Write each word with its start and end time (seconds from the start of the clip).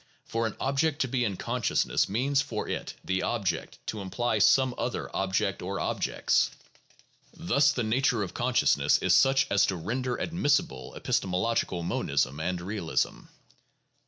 For 0.25 0.47
an 0.47 0.55
object 0.59 0.99
to 1.03 1.07
be 1.07 1.23
in 1.23 1.37
consciousness 1.37 2.09
means 2.09 2.41
for 2.41 2.67
it 2.67 2.95
(the 3.05 3.21
object) 3.21 3.77
to 3.85 4.01
imply 4.01 4.39
some 4.39 4.73
other 4.75 5.15
object 5.15 5.61
or 5.61 5.79
objects. 5.79 6.49
Thus 7.35 7.71
the 7.71 7.83
PSYCHOLOGY 7.83 7.97
AND 7.97 8.05
SCIENTIFIC 8.05 8.09
METHODS 8.09 8.09
705 8.09 8.09
nature 8.09 8.23
of 8.23 8.33
consciousness 8.33 8.97
is 8.97 9.13
such 9.13 9.47
as 9.51 9.65
to 9.67 9.75
render 9.75 10.17
admissible 10.17 10.95
epistemolog 10.97 11.63
ical 11.63 11.85
monism 11.85 12.39
and 12.39 12.61
realism. 12.61 13.19